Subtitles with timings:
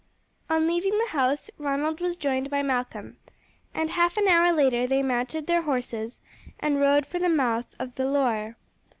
[0.49, 3.17] On leaving the house Ronald was joined by Malcolm,
[3.71, 6.19] and half an hour later they mounted their horses
[6.59, 8.57] and rode for the mouth of the Loire.